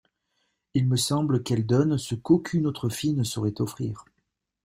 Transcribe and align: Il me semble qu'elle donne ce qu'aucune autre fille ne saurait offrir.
Il 0.73 0.87
me 0.87 0.95
semble 0.95 1.43
qu'elle 1.43 1.63
donne 1.67 1.99
ce 1.99 2.15
qu'aucune 2.15 2.65
autre 2.65 2.89
fille 2.89 3.13
ne 3.13 3.21
saurait 3.23 3.61
offrir. 3.61 4.03